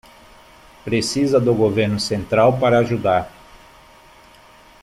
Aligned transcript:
Precisa 0.83 1.39
do 1.39 1.53
governo 1.53 1.99
central 1.99 2.57
para 2.57 2.79
ajudar 2.79 3.31